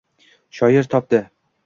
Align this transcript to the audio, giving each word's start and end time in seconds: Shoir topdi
Shoir 0.59 0.89
topdi 0.95 1.21